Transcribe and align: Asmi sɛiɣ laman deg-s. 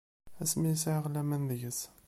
Asmi 0.41 0.73
sɛiɣ 0.83 1.05
laman 1.13 1.43
deg-s. 1.49 1.79